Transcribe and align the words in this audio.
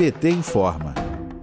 PT 0.00 0.30
informa. 0.30 0.94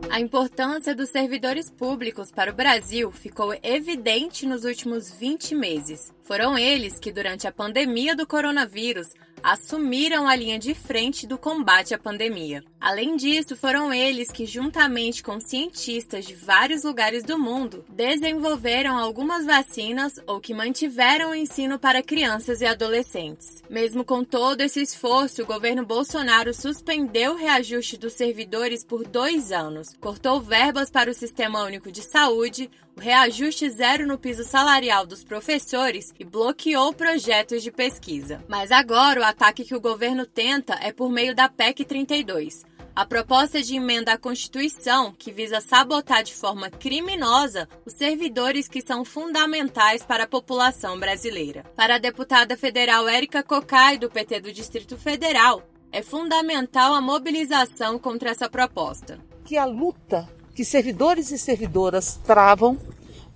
A 0.10 0.19
importância 0.19 0.96
dos 0.96 1.09
servidores 1.09 1.69
públicos 1.69 2.31
para 2.31 2.49
o 2.49 2.56
Brasil 2.56 3.11
ficou 3.11 3.56
evidente 3.61 4.47
nos 4.47 4.65
últimos 4.65 5.12
20 5.12 5.53
meses. 5.53 6.12
Foram 6.23 6.57
eles 6.57 6.99
que, 6.99 7.12
durante 7.12 7.46
a 7.47 7.51
pandemia 7.51 8.15
do 8.15 8.25
coronavírus, 8.25 9.09
assumiram 9.44 10.28
a 10.28 10.36
linha 10.36 10.60
de 10.60 10.74
frente 10.74 11.26
do 11.26 11.38
combate 11.38 11.94
à 11.94 11.97
pandemia. 11.97 12.63
Além 12.79 13.15
disso, 13.15 13.56
foram 13.56 13.94
eles 13.94 14.31
que, 14.31 14.46
juntamente 14.46 15.24
com 15.24 15.40
cientistas 15.40 16.26
de 16.26 16.36
vários 16.36 16.84
lugares 16.84 17.24
do 17.24 17.38
mundo, 17.39 17.84
desenvolveram 17.89 18.98
algumas 18.98 19.46
vacinas 19.46 20.20
ou 20.28 20.39
que 20.39 20.54
mantiveram 20.54 21.32
o 21.32 21.36
ensino 21.36 21.80
para 21.80 22.04
crianças 22.04 22.62
e 22.62 22.66
adolescentes. 22.66 23.64
Mesmo 23.70 24.06
com 24.06 24.24
todo 24.24 24.62
esse 24.62 24.82
esforço, 24.82 25.42
o 25.42 25.46
governo 25.46 25.86
Bolsonaro 25.86 26.54
suspendeu 26.54 27.34
o 27.34 27.38
reajuste 27.38 27.98
dos 27.98 28.14
servidores 28.14 28.86
por 28.86 29.06
dois 29.08 29.52
anos, 29.52 29.96
cortou 30.00 30.39
verbas 30.39 30.89
para 30.89 31.10
o 31.10 31.14
Sistema 31.14 31.64
Único 31.64 31.92
de 31.92 32.03
Saúde, 32.03 32.69
o 32.95 32.99
reajuste 32.99 33.69
zero 33.69 34.08
no 34.08 34.17
piso 34.17 34.44
salarial 34.44 35.05
dos 35.05 35.23
professores 35.23 36.11
e 36.19 36.25
bloqueou 36.25 36.91
projetos 36.91 37.61
de 37.61 37.72
pesquisa. 37.72 38.44
Mas 38.47 38.72
agora 38.72 39.22
o 39.22 39.23
ataque 39.27 39.66
que 39.66 39.76
o 39.76 39.81
governo 39.81 40.26
tenta 40.26 40.77
é 40.81 40.91
por 40.91 41.12
meio 41.12 41.36
da 41.36 41.49
PEC 41.49 41.84
32. 41.84 42.66
A 42.95 43.05
proposta 43.05 43.62
de 43.62 43.76
emenda 43.76 44.13
à 44.13 44.17
Constituição, 44.17 45.13
que 45.13 45.31
visa 45.31 45.62
sabotar 45.62 46.23
de 46.23 46.34
forma 46.34 46.70
criminosa 46.70 47.67
os 47.86 47.94
servidores 47.94 48.67
que 48.67 48.81
são 48.81 49.05
fundamentais 49.05 50.03
para 50.03 50.23
a 50.23 50.27
população 50.27 50.98
brasileira. 51.00 51.63
Para 51.76 51.95
a 51.95 52.00
deputada 52.00 52.58
federal 52.58 53.08
Érica 53.08 53.44
Cocai, 53.44 54.00
do 54.00 54.09
PT 54.09 54.40
do 54.40 54.52
Distrito 54.52 54.98
Federal, 54.98 55.62
é 55.91 56.02
fundamental 56.02 56.95
a 56.95 57.02
mobilização 57.02 58.00
contra 58.00 58.31
essa 58.31 58.50
proposta. 58.50 59.20
Que 59.45 59.58
a 59.58 59.66
luta 59.66 60.28
que 60.55 60.66
servidores 60.66 61.30
e 61.31 61.38
servidoras 61.38 62.19
travam 62.25 62.80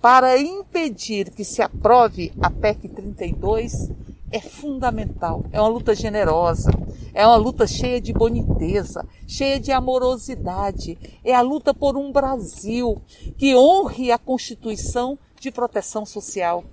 para 0.00 0.36
impedir 0.36 1.30
que 1.30 1.44
se 1.44 1.62
aprove 1.62 2.32
a 2.42 2.50
PEC 2.50 2.88
32 2.88 3.90
é 4.32 4.40
fundamental. 4.40 5.44
É 5.52 5.60
uma 5.60 5.68
luta 5.68 5.94
generosa, 5.94 6.70
é 7.12 7.26
uma 7.26 7.36
luta 7.36 7.66
cheia 7.66 8.00
de 8.00 8.12
boniteza, 8.12 9.06
cheia 9.28 9.60
de 9.60 9.70
amorosidade. 9.70 10.98
É 11.22 11.34
a 11.34 11.42
luta 11.42 11.74
por 11.74 11.96
um 11.96 12.10
Brasil 12.10 13.00
que 13.36 13.54
honre 13.54 14.10
a 14.10 14.18
Constituição 14.18 15.18
de 15.38 15.50
proteção 15.50 16.06
social, 16.06 16.64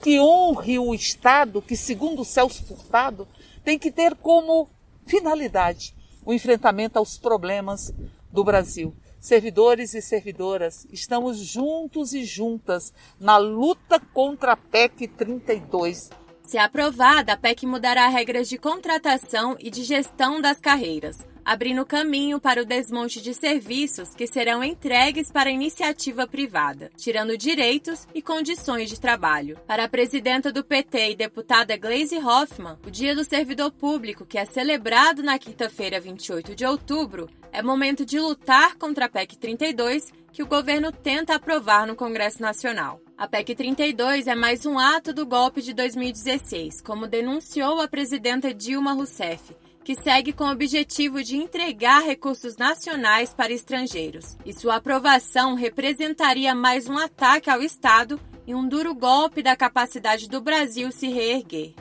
que 0.00 0.20
honre 0.20 0.78
o 0.78 0.94
Estado 0.94 1.60
que, 1.60 1.76
segundo 1.76 2.24
Celso 2.24 2.64
Furtado, 2.64 3.26
tem 3.64 3.78
que 3.78 3.90
ter 3.90 4.14
como 4.14 4.68
finalidade 5.04 5.94
o 6.24 6.32
enfrentamento 6.32 6.98
aos 6.98 7.18
problemas 7.18 7.92
do 8.30 8.44
Brasil. 8.44 8.94
Servidores 9.18 9.94
e 9.94 10.00
servidoras, 10.00 10.86
estamos 10.92 11.38
juntos 11.38 12.12
e 12.12 12.24
juntas 12.24 12.92
na 13.18 13.36
luta 13.36 13.98
contra 13.98 14.52
a 14.52 14.56
PEC 14.56 15.08
32. 15.08 16.10
Se 16.48 16.56
aprovada, 16.56 17.34
a 17.34 17.36
PEC 17.36 17.66
mudará 17.66 18.08
regras 18.08 18.48
de 18.48 18.56
contratação 18.56 19.54
e 19.60 19.68
de 19.68 19.84
gestão 19.84 20.40
das 20.40 20.58
carreiras, 20.58 21.18
abrindo 21.44 21.84
caminho 21.84 22.40
para 22.40 22.62
o 22.62 22.64
desmonte 22.64 23.20
de 23.20 23.34
serviços 23.34 24.14
que 24.14 24.26
serão 24.26 24.64
entregues 24.64 25.30
para 25.30 25.50
iniciativa 25.50 26.26
privada, 26.26 26.90
tirando 26.96 27.36
direitos 27.36 28.08
e 28.14 28.22
condições 28.22 28.88
de 28.88 28.98
trabalho. 28.98 29.58
Para 29.66 29.84
a 29.84 29.88
presidenta 29.90 30.50
do 30.50 30.64
PT 30.64 31.10
e 31.10 31.16
deputada 31.16 31.76
Gleisi 31.76 32.16
Hoffmann, 32.16 32.78
o 32.82 32.90
Dia 32.90 33.14
do 33.14 33.24
Servidor 33.24 33.70
Público, 33.70 34.24
que 34.24 34.38
é 34.38 34.46
celebrado 34.46 35.22
na 35.22 35.38
quinta-feira, 35.38 36.00
28 36.00 36.54
de 36.54 36.64
outubro, 36.64 37.28
é 37.52 37.62
momento 37.62 38.06
de 38.06 38.18
lutar 38.18 38.74
contra 38.76 39.04
a 39.04 39.08
PEC 39.10 39.36
32 39.36 40.10
que 40.32 40.42
o 40.42 40.46
governo 40.46 40.92
tenta 40.92 41.34
aprovar 41.34 41.86
no 41.86 41.94
Congresso 41.94 42.40
Nacional. 42.40 43.02
A 43.18 43.26
PEC 43.26 43.56
32 43.56 44.28
é 44.28 44.34
mais 44.36 44.64
um 44.64 44.78
ato 44.78 45.12
do 45.12 45.26
golpe 45.26 45.60
de 45.60 45.74
2016, 45.74 46.80
como 46.80 47.08
denunciou 47.08 47.80
a 47.80 47.88
presidenta 47.88 48.54
Dilma 48.54 48.92
Rousseff, 48.92 49.56
que 49.82 49.96
segue 49.96 50.32
com 50.32 50.44
o 50.44 50.52
objetivo 50.52 51.20
de 51.20 51.36
entregar 51.36 52.04
recursos 52.04 52.56
nacionais 52.56 53.34
para 53.34 53.52
estrangeiros. 53.52 54.36
E 54.46 54.52
sua 54.52 54.76
aprovação 54.76 55.56
representaria 55.56 56.54
mais 56.54 56.88
um 56.88 56.96
ataque 56.96 57.50
ao 57.50 57.60
Estado 57.60 58.20
e 58.46 58.54
um 58.54 58.68
duro 58.68 58.94
golpe 58.94 59.42
da 59.42 59.56
capacidade 59.56 60.28
do 60.28 60.40
Brasil 60.40 60.92
se 60.92 61.08
reerguer. 61.08 61.74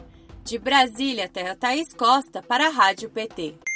De 0.44 0.58
Brasília, 0.58 1.30
Terra 1.30 1.56
Thaís 1.56 1.94
Costa, 1.94 2.42
para 2.42 2.66
a 2.66 2.72
Rádio 2.72 3.12
PT. 3.12 3.67